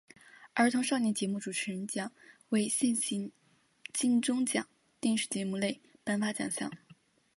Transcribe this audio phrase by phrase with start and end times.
[0.55, 2.11] 儿童少年节目主持人奖
[2.49, 3.31] 为现行
[3.93, 4.67] 金钟奖
[4.99, 6.71] 电视节目类颁发奖项。